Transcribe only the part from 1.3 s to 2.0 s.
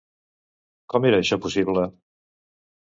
possible?